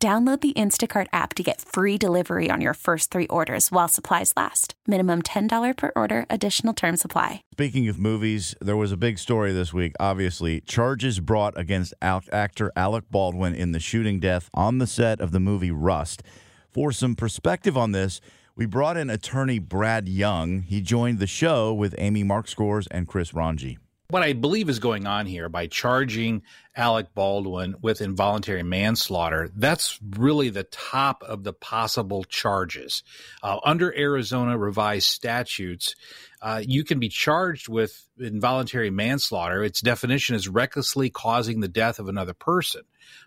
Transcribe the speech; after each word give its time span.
Download 0.00 0.40
the 0.40 0.52
Instacart 0.52 1.08
app 1.12 1.34
to 1.34 1.42
get 1.42 1.60
free 1.60 1.98
delivery 1.98 2.50
on 2.52 2.60
your 2.60 2.74
first 2.74 3.10
three 3.10 3.26
orders 3.26 3.72
while 3.72 3.88
supplies 3.88 4.32
last. 4.36 4.74
Minimum 4.86 5.22
$10 5.22 5.76
per 5.76 5.90
order, 5.96 6.24
additional 6.30 6.72
term 6.72 6.96
supply. 6.96 7.42
Speaking 7.54 7.88
of 7.88 7.98
movies, 7.98 8.54
there 8.60 8.76
was 8.76 8.92
a 8.92 8.96
big 8.96 9.18
story 9.18 9.52
this 9.52 9.74
week. 9.74 9.94
Obviously, 9.98 10.60
charges 10.60 11.18
brought 11.18 11.58
against 11.58 11.94
actor 12.00 12.70
Alec 12.76 13.06
Baldwin 13.10 13.56
in 13.56 13.72
the 13.72 13.80
shooting 13.80 14.20
death 14.20 14.48
on 14.54 14.78
the 14.78 14.86
set 14.86 15.20
of 15.20 15.32
the 15.32 15.40
movie 15.40 15.72
Rust. 15.72 16.22
For 16.70 16.92
some 16.92 17.16
perspective 17.16 17.76
on 17.76 17.90
this, 17.90 18.20
we 18.54 18.66
brought 18.66 18.96
in 18.96 19.10
attorney 19.10 19.58
Brad 19.58 20.08
Young. 20.08 20.62
He 20.62 20.80
joined 20.80 21.18
the 21.18 21.26
show 21.26 21.74
with 21.74 21.96
Amy 21.98 22.22
Marxkors 22.22 22.86
and 22.92 23.08
Chris 23.08 23.34
Ranji 23.34 23.78
what 24.10 24.22
I 24.22 24.32
believe 24.32 24.70
is 24.70 24.78
going 24.78 25.06
on 25.06 25.26
here 25.26 25.50
by 25.50 25.66
charging 25.66 26.40
Alec 26.74 27.08
Baldwin 27.14 27.74
with 27.82 28.00
involuntary 28.00 28.62
manslaughter, 28.62 29.50
that's 29.54 29.98
really 30.16 30.48
the 30.48 30.62
top 30.62 31.22
of 31.22 31.44
the 31.44 31.52
possible 31.52 32.24
charges. 32.24 33.02
Uh, 33.42 33.58
under 33.66 33.94
Arizona 33.94 34.56
revised 34.56 35.08
statutes, 35.08 35.94
uh, 36.40 36.62
you 36.66 36.84
can 36.84 36.98
be 36.98 37.10
charged 37.10 37.68
with 37.68 38.08
involuntary 38.18 38.88
manslaughter. 38.88 39.62
Its 39.62 39.82
definition 39.82 40.34
is 40.34 40.48
recklessly 40.48 41.10
causing 41.10 41.60
the 41.60 41.68
death 41.68 41.98
of 41.98 42.08
another 42.08 42.32
person. 42.32 42.84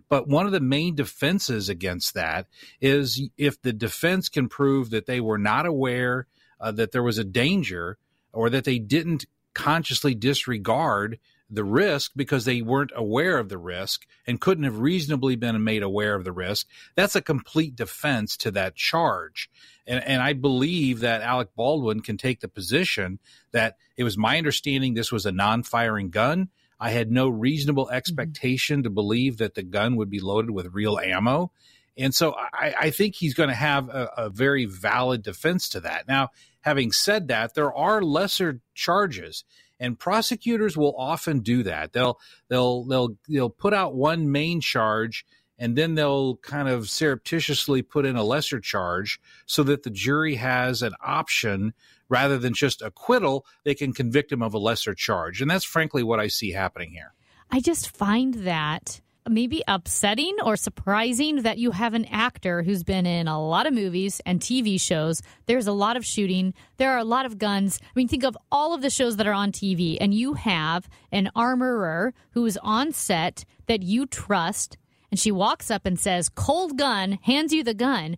But 0.09 0.27
one 0.27 0.47
of 0.47 0.51
the 0.51 0.59
main 0.59 0.95
defenses 0.95 1.69
against 1.69 2.16
that 2.16 2.47
is 2.79 3.21
if 3.38 3.61
the 3.61 3.73
defense 3.73 4.29
can 4.29 4.49
prove 4.49 4.89
that 4.89 5.05
they 5.05 5.19
were 5.19 5.38
not 5.38 5.67
aware 5.67 6.25
uh, 6.59 6.71
that 6.71 6.91
there 6.91 7.03
was 7.03 7.19
a 7.19 7.23
danger 7.23 7.99
or 8.33 8.49
that 8.49 8.63
they 8.63 8.79
didn't 8.79 9.25
consciously 9.53 10.16
disregard 10.16 11.19
the 11.52 11.63
risk 11.66 12.13
because 12.16 12.45
they 12.45 12.61
weren't 12.61 12.94
aware 12.95 13.38
of 13.38 13.49
the 13.49 13.57
risk 13.57 14.05
and 14.25 14.39
couldn't 14.39 14.63
have 14.63 14.80
reasonably 14.80 15.35
been 15.35 15.61
made 15.63 15.83
aware 15.83 16.16
of 16.16 16.23
the 16.23 16.31
risk. 16.31 16.66
That's 16.95 17.16
a 17.16 17.21
complete 17.21 17.75
defense 17.75 18.38
to 18.38 18.52
that 18.52 18.75
charge. 18.75 19.49
And, 19.85 20.02
and 20.03 20.22
I 20.22 20.31
believe 20.33 21.02
that 21.02 21.22
Alec 21.22 21.49
Baldwin 21.55 21.99
can 21.99 22.16
take 22.16 22.39
the 22.39 22.47
position 22.47 23.19
that 23.52 23.75
it 23.97 24.05
was 24.05 24.17
my 24.17 24.38
understanding 24.38 24.94
this 24.94 25.11
was 25.11 25.25
a 25.25 25.31
non 25.31 25.63
firing 25.63 26.09
gun. 26.09 26.49
I 26.79 26.91
had 26.91 27.11
no 27.11 27.27
reasonable 27.27 27.88
mm-hmm. 27.88 27.95
expectation 27.95 28.77
mm-hmm. 28.77 28.83
to 28.83 28.89
believe 28.89 29.38
that 29.38 29.55
the 29.55 29.63
gun 29.63 29.97
would 29.97 30.09
be 30.09 30.22
loaded 30.22 30.52
with 30.52 30.73
real 30.73 30.97
ammo. 30.97 31.52
And 31.97 32.16
so 32.16 32.33
I, 32.33 32.73
I 32.79 32.89
think 32.89 33.16
he's 33.16 33.33
going 33.33 33.49
to 33.49 33.55
have 33.55 33.89
a, 33.89 34.09
a 34.17 34.29
very 34.29 34.66
valid 34.66 35.22
defense 35.22 35.69
to 35.69 35.81
that. 35.81 36.07
Now, 36.07 36.29
Having 36.61 36.91
said 36.91 37.27
that, 37.27 37.53
there 37.53 37.73
are 37.73 38.01
lesser 38.01 38.61
charges 38.73 39.43
and 39.81 39.97
prosecutors 39.97 40.77
will 40.77 40.95
often 40.95 41.39
do 41.39 41.63
that. 41.63 41.91
They'll 41.91 42.19
they'll 42.47 42.85
they'll 42.85 43.17
they'll 43.27 43.49
put 43.49 43.73
out 43.73 43.95
one 43.95 44.31
main 44.31 44.61
charge 44.61 45.25
and 45.57 45.75
then 45.75 45.95
they'll 45.95 46.37
kind 46.37 46.69
of 46.69 46.89
surreptitiously 46.89 47.81
put 47.81 48.05
in 48.05 48.15
a 48.15 48.23
lesser 48.23 48.59
charge 48.59 49.19
so 49.45 49.63
that 49.63 49.83
the 49.83 49.89
jury 49.89 50.35
has 50.35 50.81
an 50.81 50.93
option 51.03 51.73
rather 52.09 52.37
than 52.37 52.53
just 52.53 52.81
acquittal, 52.81 53.45
they 53.63 53.75
can 53.75 53.93
convict 53.93 54.31
him 54.31 54.41
of 54.41 54.53
a 54.53 54.57
lesser 54.57 54.93
charge. 54.93 55.41
And 55.41 55.49
that's 55.49 55.63
frankly 55.63 56.03
what 56.03 56.19
I 56.19 56.27
see 56.27 56.51
happening 56.51 56.91
here. 56.91 57.13
I 57.51 57.59
just 57.59 57.95
find 57.95 58.33
that 58.33 59.01
maybe 59.29 59.63
upsetting 59.67 60.35
or 60.43 60.55
surprising 60.55 61.43
that 61.43 61.57
you 61.57 61.71
have 61.71 61.93
an 61.93 62.05
actor 62.05 62.63
who's 62.63 62.83
been 62.83 63.05
in 63.05 63.27
a 63.27 63.43
lot 63.43 63.67
of 63.67 63.73
movies 63.73 64.21
and 64.25 64.39
TV 64.39 64.79
shows. 64.79 65.21
There's 65.45 65.67
a 65.67 65.71
lot 65.71 65.97
of 65.97 66.05
shooting, 66.05 66.53
there 66.77 66.91
are 66.91 66.97
a 66.97 67.03
lot 67.03 67.25
of 67.25 67.37
guns. 67.37 67.79
I 67.83 67.91
mean, 67.95 68.07
think 68.07 68.23
of 68.23 68.37
all 68.51 68.73
of 68.73 68.81
the 68.81 68.89
shows 68.89 69.17
that 69.17 69.27
are 69.27 69.33
on 69.33 69.51
TV, 69.51 69.97
and 69.99 70.13
you 70.13 70.33
have 70.33 70.89
an 71.11 71.29
armorer 71.35 72.13
who 72.31 72.45
is 72.45 72.57
on 72.61 72.91
set 72.91 73.45
that 73.67 73.83
you 73.83 74.05
trust, 74.05 74.77
and 75.11 75.19
she 75.19 75.31
walks 75.31 75.69
up 75.69 75.85
and 75.85 75.99
says, 75.99 76.29
Cold 76.29 76.77
gun, 76.77 77.19
hands 77.21 77.53
you 77.53 77.63
the 77.63 77.73
gun 77.73 78.17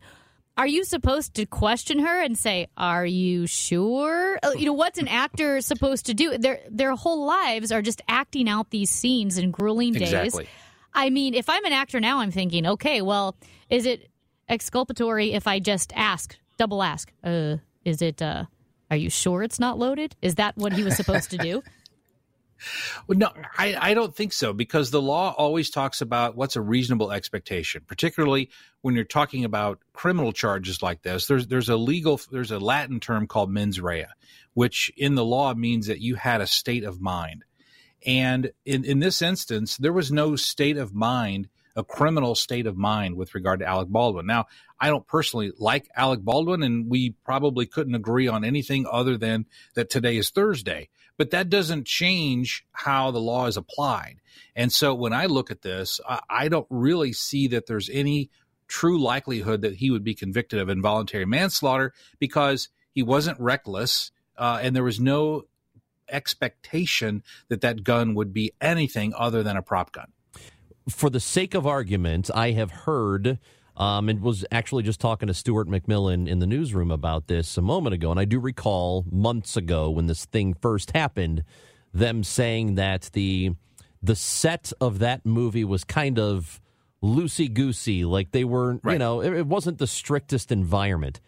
are 0.55 0.67
you 0.67 0.83
supposed 0.83 1.33
to 1.35 1.45
question 1.45 1.99
her 1.99 2.21
and 2.21 2.37
say, 2.37 2.67
"Are 2.77 3.05
you 3.05 3.47
sure?" 3.47 4.37
Uh, 4.43 4.51
you 4.51 4.67
know, 4.67 4.73
what's 4.73 4.99
an 4.99 5.07
actor 5.07 5.61
supposed 5.61 6.05
to 6.05 6.13
do? 6.13 6.37
Their 6.37 6.61
their 6.69 6.95
whole 6.95 7.25
lives 7.25 7.71
are 7.71 7.81
just 7.81 8.01
acting 8.07 8.47
out 8.47 8.69
these 8.69 8.91
scenes 8.91 9.37
in 9.37 9.49
grueling 9.49 9.93
days. 9.93 10.13
Exactly. 10.13 10.47
I 10.93 11.09
mean, 11.09 11.33
if 11.33 11.49
I'm 11.49 11.65
an 11.65 11.73
actor 11.73 11.99
now, 11.99 12.19
I'm 12.19 12.31
thinking, 12.31 12.65
okay, 12.65 13.01
well, 13.01 13.35
is 13.69 13.85
it 13.85 14.09
exculpatory 14.47 15.33
if 15.33 15.47
I 15.47 15.59
just 15.59 15.91
ask, 15.95 16.37
double 16.57 16.83
ask, 16.83 17.11
uh, 17.23 17.57
is 17.83 18.01
it, 18.01 18.21
uh, 18.21 18.45
are 18.91 18.97
you 18.97 19.09
sure 19.09 19.43
it's 19.43 19.59
not 19.59 19.79
loaded? 19.79 20.15
Is 20.21 20.35
that 20.35 20.55
what 20.57 20.73
he 20.73 20.83
was 20.83 20.95
supposed 20.95 21.31
to 21.31 21.37
do? 21.37 21.63
Well, 23.07 23.17
no, 23.17 23.29
I, 23.57 23.75
I 23.77 23.93
don't 23.93 24.15
think 24.15 24.31
so 24.31 24.53
because 24.53 24.89
the 24.89 25.01
law 25.01 25.33
always 25.37 25.69
talks 25.69 25.99
about 25.99 26.37
what's 26.37 26.55
a 26.55 26.61
reasonable 26.61 27.11
expectation, 27.11 27.83
particularly 27.85 28.49
when 28.81 28.95
you're 28.95 29.03
talking 29.03 29.43
about 29.43 29.79
criminal 29.91 30.31
charges 30.31 30.81
like 30.81 31.01
this. 31.01 31.27
There's 31.27 31.47
there's 31.47 31.67
a 31.67 31.75
legal 31.75 32.21
there's 32.31 32.51
a 32.51 32.59
Latin 32.59 33.01
term 33.01 33.27
called 33.27 33.51
mens 33.51 33.81
rea, 33.81 34.07
which 34.53 34.91
in 34.95 35.15
the 35.15 35.25
law 35.25 35.53
means 35.53 35.87
that 35.87 35.99
you 35.99 36.15
had 36.15 36.39
a 36.39 36.47
state 36.47 36.83
of 36.85 37.01
mind. 37.01 37.43
And 38.05 38.51
in, 38.65 38.83
in 38.83 38.99
this 38.99 39.21
instance, 39.21 39.77
there 39.77 39.93
was 39.93 40.11
no 40.11 40.35
state 40.35 40.77
of 40.77 40.93
mind, 40.93 41.49
a 41.75 41.83
criminal 41.83 42.35
state 42.35 42.67
of 42.67 42.77
mind 42.77 43.15
with 43.15 43.33
regard 43.33 43.59
to 43.59 43.65
Alec 43.65 43.89
Baldwin. 43.89 44.25
Now, 44.25 44.45
I 44.79 44.89
don't 44.89 45.07
personally 45.07 45.51
like 45.57 45.89
Alec 45.95 46.21
Baldwin, 46.21 46.63
and 46.63 46.89
we 46.89 47.11
probably 47.23 47.65
couldn't 47.65 47.95
agree 47.95 48.27
on 48.27 48.43
anything 48.43 48.85
other 48.91 49.17
than 49.17 49.45
that 49.75 49.89
today 49.89 50.17
is 50.17 50.29
Thursday. 50.29 50.89
But 51.17 51.31
that 51.31 51.49
doesn't 51.49 51.85
change 51.85 52.65
how 52.71 53.11
the 53.11 53.21
law 53.21 53.45
is 53.45 53.57
applied. 53.57 54.17
And 54.55 54.73
so 54.73 54.93
when 54.93 55.13
I 55.13 55.27
look 55.27 55.51
at 55.51 55.61
this, 55.61 56.01
I, 56.07 56.21
I 56.29 56.47
don't 56.47 56.67
really 56.69 57.13
see 57.13 57.47
that 57.49 57.67
there's 57.67 57.89
any 57.89 58.29
true 58.67 58.99
likelihood 58.99 59.61
that 59.61 59.75
he 59.75 59.91
would 59.91 60.03
be 60.03 60.15
convicted 60.15 60.59
of 60.59 60.69
involuntary 60.69 61.25
manslaughter 61.25 61.93
because 62.19 62.69
he 62.91 63.03
wasn't 63.03 63.39
reckless. 63.39 64.11
Uh, 64.35 64.59
and 64.61 64.75
there 64.75 64.83
was 64.83 64.99
no 64.99 65.43
expectation 66.09 67.23
that 67.49 67.61
that 67.61 67.83
gun 67.83 68.15
would 68.15 68.33
be 68.33 68.51
anything 68.61 69.13
other 69.17 69.43
than 69.43 69.57
a 69.57 69.61
prop 69.61 69.91
gun. 69.91 70.07
For 70.89 71.09
the 71.09 71.19
sake 71.19 71.53
of 71.53 71.65
argument, 71.65 72.29
I 72.33 72.51
have 72.51 72.71
heard 72.71 73.39
um, 73.75 74.09
and 74.09 74.21
was 74.21 74.45
actually 74.51 74.83
just 74.83 74.99
talking 74.99 75.27
to 75.27 75.33
Stuart 75.33 75.67
McMillan 75.67 76.27
in 76.27 76.39
the 76.39 76.47
newsroom 76.47 76.91
about 76.91 77.27
this 77.27 77.57
a 77.57 77.61
moment 77.61 77.93
ago. 77.93 78.11
And 78.11 78.19
I 78.19 78.25
do 78.25 78.39
recall 78.39 79.05
months 79.11 79.57
ago 79.57 79.89
when 79.89 80.05
this 80.05 80.25
thing 80.25 80.53
first 80.53 80.91
happened, 80.91 81.43
them 81.93 82.23
saying 82.23 82.75
that 82.75 83.09
the 83.13 83.51
the 84.01 84.15
set 84.15 84.73
of 84.81 84.99
that 84.99 85.25
movie 85.25 85.63
was 85.63 85.85
kind 85.85 86.19
of 86.19 86.59
loosey 87.01 87.51
goosey, 87.51 88.03
like 88.03 88.31
they 88.31 88.43
were, 88.43 88.79
right. 88.83 88.93
you 88.93 88.99
know, 88.99 89.21
it, 89.21 89.33
it 89.33 89.47
wasn't 89.47 89.77
the 89.77 89.87
strictest 89.87 90.51
environment. 90.51 91.21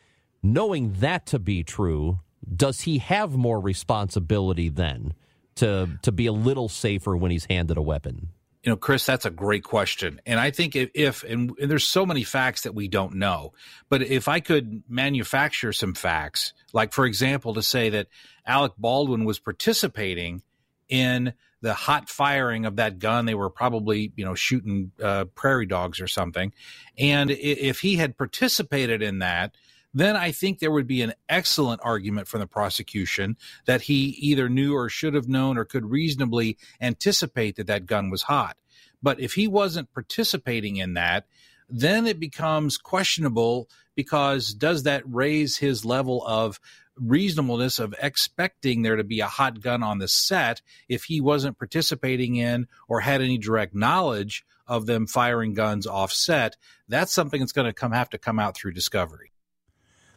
Knowing 0.44 0.94
that 1.00 1.26
to 1.26 1.40
be 1.40 1.64
true, 1.64 2.20
does 2.54 2.82
he 2.82 2.98
have 3.00 3.36
more 3.36 3.60
responsibility 3.60 4.70
then 4.70 5.14
to 5.56 5.90
to 6.02 6.12
be 6.12 6.26
a 6.26 6.34
little 6.34 6.70
safer 6.70 7.16
when 7.16 7.32
he's 7.32 7.46
handed 7.46 7.78
a 7.78 7.82
weapon? 7.82 8.30
You 8.64 8.72
know, 8.72 8.78
Chris, 8.78 9.06
that's 9.06 9.26
a 9.26 9.30
great 9.30 9.64
question. 9.64 10.20
And 10.26 10.40
I 10.40 10.50
think 10.50 10.76
if, 10.76 10.90
if 10.96 11.24
and, 11.24 11.52
and, 11.62 11.70
there's 11.70 11.84
so 11.84 12.04
many 12.04 12.24
facts 12.24 12.64
that 12.64 12.74
we 12.74 12.88
don't 12.88 13.14
know, 13.14 13.54
but 13.90 14.02
if 14.02 14.28
I 14.28 14.40
could 14.40 14.82
manufacture 14.90 15.72
some 15.72 15.94
facts, 15.94 16.54
like 16.74 16.92
for 16.92 17.06
example, 17.06 17.54
to 17.54 17.62
say 17.62 17.90
that 17.92 18.08
Alec 18.44 18.74
Baldwin 18.76 19.24
was 19.24 19.38
participating 19.38 20.42
in 20.90 21.34
the 21.62 21.76
hot 21.76 22.10
firing 22.10 22.66
of 22.66 22.78
that 22.78 23.00
gun, 23.00 23.26
they 23.26 23.36
were 23.36 23.50
probably, 23.50 24.12
you 24.16 24.26
know, 24.26 24.36
shooting 24.36 24.92
uh, 25.02 25.26
prairie 25.36 25.66
dogs 25.66 26.02
or 26.02 26.08
something. 26.08 26.52
And 26.98 27.30
if 27.32 27.82
he 27.82 27.98
had 27.98 28.18
participated 28.18 29.04
in 29.04 29.20
that, 29.20 29.56
then 29.96 30.18
I 30.18 30.32
think 30.32 30.60
there 30.60 30.72
would 30.72 30.88
be 30.88 31.02
an 31.02 31.14
excellent 31.30 31.80
argument 31.84 32.28
from 32.28 32.42
the 32.42 32.48
prosecution 32.48 33.38
that 33.66 33.84
he 33.84 34.10
either 34.20 34.50
knew 34.50 34.76
or 34.76 34.90
should 34.90 35.14
have 35.14 35.30
known 35.30 35.58
or 35.58 35.64
could 35.64 35.90
reasonably 35.90 36.58
anticipate 36.82 37.56
that 37.56 37.68
that 37.68 37.86
gun 37.86 38.10
was 38.10 38.24
hot. 38.24 38.58
But 39.02 39.22
if 39.22 39.34
he 39.34 39.48
wasn't 39.48 39.94
participating 39.94 40.76
in 40.76 40.96
that, 40.96 41.26
then 41.70 42.06
it 42.06 42.20
becomes 42.20 42.78
questionable 42.78 43.70
because 43.96 44.54
does 44.54 44.84
that 44.84 45.04
raise 45.06 45.58
his 45.58 45.86
level 45.86 46.26
of 46.28 46.60
reasonableness 46.98 47.80
of 47.80 47.96
expecting 48.02 48.82
there 48.82 48.98
to 48.98 49.04
be 49.04 49.22
a 49.22 49.28
hot 49.28 49.62
gun 49.62 49.82
on 49.82 50.00
the 50.00 50.08
set 50.08 50.62
if 50.90 51.06
he 51.06 51.22
wasn't 51.22 51.58
participating 51.58 52.36
in 52.36 52.68
or 52.90 53.00
had 53.00 53.22
any 53.22 53.38
direct 53.38 53.74
knowledge 53.74 54.46
of 54.68 54.88
them 54.88 55.08
firing 55.08 55.54
guns 55.54 55.88
offset, 55.88 56.58
that's 56.90 57.14
something 57.14 57.40
that's 57.40 57.52
going 57.54 57.68
to 57.68 57.74
come 57.74 57.94
have 57.94 58.10
to 58.10 58.18
come 58.18 58.40
out 58.40 58.56
through 58.56 58.74
discovery. 58.74 59.32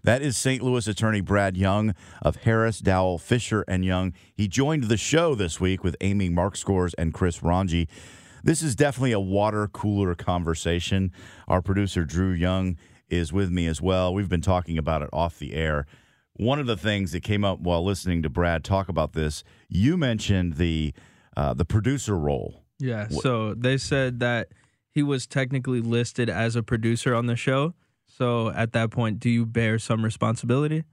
That 0.03 0.23
is 0.23 0.37
St. 0.37 0.63
Louis 0.63 0.87
attorney 0.87 1.21
Brad 1.21 1.57
Young 1.57 1.95
of 2.23 2.37
Harris, 2.37 2.79
Dowell, 2.79 3.19
Fisher, 3.19 3.65
and 3.69 3.85
Young. 3.85 4.13
He 4.35 4.49
joined 4.49 4.85
the 4.85 4.97
show 4.97 5.35
this 5.35 5.61
week 5.61 5.83
with 5.83 5.97
Amy 6.01 6.31
Marxkors 6.31 6.95
and 6.97 7.13
Chris 7.13 7.43
Ranji. 7.43 7.89
This 8.45 8.63
is 8.63 8.77
definitely 8.77 9.13
a 9.13 9.21
water 9.21 9.67
cooler 9.69 10.15
conversation. 10.15 11.13
Our 11.49 11.61
producer, 11.61 12.05
Drew 12.05 12.31
Young, 12.31 12.77
is 13.09 13.33
with 13.33 13.51
me 13.51 13.67
as 13.67 13.81
well. 13.81 14.15
We've 14.15 14.29
been 14.29 14.41
talking 14.41 14.79
about 14.79 15.03
it 15.03 15.11
off 15.13 15.39
the 15.39 15.55
air. 15.55 15.87
One 16.35 16.61
of 16.61 16.67
the 16.67 16.77
things 16.77 17.13
that 17.13 17.23
came 17.23 17.45
up 17.45 17.59
while 17.59 17.85
listening 17.85 18.23
to 18.23 18.29
Brad 18.29 18.63
talk 18.63 18.89
about 18.89 19.13
this, 19.13 19.43
you 19.69 19.97
mentioned 19.97 20.55
the 20.55 20.95
uh, 21.37 21.55
the 21.55 21.65
producer 21.65 22.17
role. 22.17 22.63
Yeah. 22.79 23.09
So 23.09 23.55
they 23.55 23.77
said 23.77 24.21
that 24.21 24.49
he 24.91 25.03
was 25.03 25.27
technically 25.27 25.81
listed 25.81 26.31
as 26.31 26.57
a 26.57 26.63
producer 26.63 27.15
on 27.15 27.27
the 27.27 27.37
show. 27.37 27.75
So 28.09 28.49
at 28.51 28.73
that 28.73 28.91
point, 28.91 29.21
do 29.21 29.31
you 29.31 29.47
bear 29.47 29.79
some 29.79 30.05
responsibility? 30.05 30.85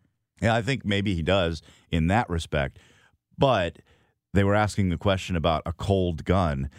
Yeah, 0.42 0.54
I 0.54 0.62
think 0.62 0.86
maybe 0.86 1.16
he 1.16 1.24
does 1.24 1.62
in 1.90 2.08
that 2.08 2.30
respect. 2.30 2.78
But 3.38 3.80
they 4.34 4.44
were 4.44 4.56
asking 4.56 4.90
the 4.90 4.98
question 4.98 5.36
about 5.36 5.64
a 5.66 5.74
cold 5.74 6.26
gun. 6.26 6.70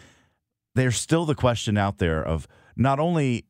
There's 0.75 0.97
still 0.97 1.25
the 1.25 1.35
question 1.35 1.77
out 1.77 1.97
there 1.97 2.23
of 2.23 2.47
not 2.75 2.99
only 2.99 3.45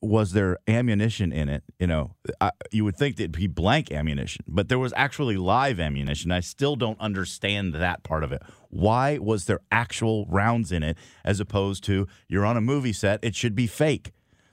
was 0.00 0.32
there 0.32 0.58
ammunition 0.66 1.32
in 1.32 1.48
it, 1.48 1.62
you 1.78 1.86
know, 1.86 2.16
I, 2.40 2.50
you 2.72 2.84
would 2.84 2.96
think 2.96 3.20
it'd 3.20 3.30
be 3.30 3.46
blank 3.46 3.92
ammunition, 3.92 4.44
but 4.48 4.68
there 4.68 4.78
was 4.78 4.92
actually 4.96 5.36
live 5.36 5.78
ammunition. 5.78 6.32
I 6.32 6.40
still 6.40 6.74
don't 6.74 6.98
understand 6.98 7.74
that 7.74 8.02
part 8.02 8.24
of 8.24 8.32
it. 8.32 8.42
Why 8.68 9.18
was 9.18 9.44
there 9.44 9.60
actual 9.70 10.26
rounds 10.26 10.72
in 10.72 10.82
it 10.82 10.96
as 11.24 11.38
opposed 11.38 11.84
to 11.84 12.08
you're 12.26 12.44
on 12.44 12.56
a 12.56 12.60
movie 12.60 12.92
set, 12.92 13.20
it 13.22 13.36
should 13.36 13.54
be 13.54 13.68
fake? 13.68 14.12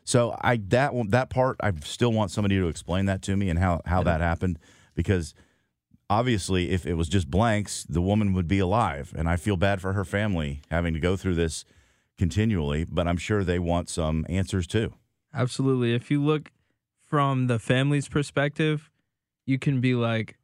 So 0.09 0.35
I 0.41 0.57
that 0.69 0.95
one 0.95 1.09
that 1.09 1.29
part 1.29 1.57
I 1.59 1.71
still 1.83 2.11
want 2.11 2.31
somebody 2.31 2.57
to 2.57 2.67
explain 2.67 3.05
that 3.05 3.21
to 3.21 3.37
me 3.37 3.47
and 3.47 3.59
how 3.59 3.81
how 3.85 4.01
that 4.01 4.21
happened 4.21 4.57
because 4.95 5.35
obviously 6.09 6.71
if 6.71 6.87
it 6.87 6.95
was 6.95 7.07
just 7.07 7.29
blanks 7.29 7.85
the 7.87 8.01
woman 8.01 8.33
would 8.33 8.47
be 8.47 8.57
alive 8.57 9.13
and 9.15 9.29
I 9.29 9.35
feel 9.35 9.55
bad 9.55 9.81
for 9.81 9.93
her 9.93 10.03
family 10.03 10.63
having 10.71 10.95
to 10.95 10.99
go 10.99 11.15
through 11.15 11.35
this 11.35 11.63
continually 12.17 12.85
but 12.85 13.07
I'm 13.07 13.17
sure 13.17 13.43
they 13.43 13.59
want 13.59 13.87
some 13.87 14.25
answers 14.27 14.65
too. 14.65 14.95
Absolutely. 15.31 15.93
If 15.93 16.09
you 16.09 16.23
look 16.23 16.49
from 17.05 17.45
the 17.45 17.59
family's 17.59 18.07
perspective, 18.07 18.89
you 19.45 19.59
can 19.59 19.79
be 19.79 19.93
like 19.93 20.39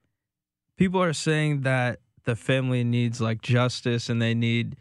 people 0.78 1.02
are 1.02 1.12
saying 1.12 1.62
that 1.62 2.02
the 2.26 2.36
family 2.36 2.84
needs 2.84 3.20
like 3.20 3.42
justice 3.42 4.10
and 4.10 4.22
they 4.22 4.36
need 4.36 4.76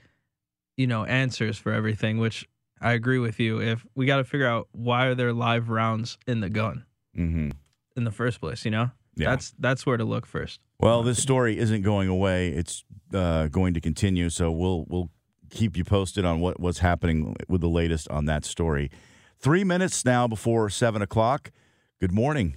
you 0.77 0.87
know 0.87 1.07
answers 1.07 1.57
for 1.57 1.73
everything 1.73 2.19
which 2.19 2.47
I 2.85 2.93
agree 2.93 3.19
with 3.19 3.41
you. 3.41 3.61
If 3.61 3.85
we 3.95 4.07
got 4.07 4.19
to 4.19 4.25
figure 4.25 4.47
out 4.47 4.69
why 4.73 5.07
are 5.07 5.15
there 5.15 5.33
live 5.33 5.71
rounds 5.71 6.19
in 6.27 6.41
the 6.41 6.51
gun 6.51 6.85
Mm-hmm. 7.17 7.51
in 7.97 8.05
the 8.05 8.11
first 8.11 8.41
place, 8.41 8.65
you 8.65 8.71
know? 8.71 8.91
Yeah. 9.17 9.31
That's 9.31 9.55
that's 9.59 9.87
where 9.87 9.97
to 9.97 10.05
look 10.05 10.27
first. 10.27 10.61
Well, 10.81 11.03
this 11.05 11.23
story 11.23 11.57
isn't 11.59 11.83
going 11.83 12.09
away. 12.09 12.49
It's 12.49 12.85
uh, 13.15 13.47
going 13.47 13.75
to 13.75 13.81
continue. 13.81 14.29
So 14.31 14.51
we'll 14.51 14.85
we'll 14.89 15.11
keep 15.51 15.77
you 15.77 15.85
posted 15.85 16.25
on 16.25 16.41
what, 16.41 16.59
what's 16.59 16.81
happening 16.81 17.37
with 17.49 17.61
the 17.61 17.69
latest 17.69 18.09
on 18.09 18.25
that 18.27 18.45
story. 18.45 18.91
Three 19.39 19.63
minutes 19.65 20.05
now 20.05 20.27
before 20.27 20.69
seven 20.69 21.01
o'clock. 21.01 21.53
Good 22.01 22.13
morning. 22.13 22.57